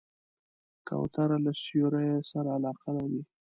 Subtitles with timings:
[0.87, 3.21] کوتره له سیوریو سره علاقه لري.